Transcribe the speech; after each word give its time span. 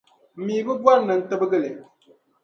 m 0.37 0.39
mi 0.45 0.55
bi 0.65 0.73
bɔri 0.83 1.01
ni 1.07 1.13
n 1.17 1.21
tibigi 1.29 1.59
li. 1.63 1.71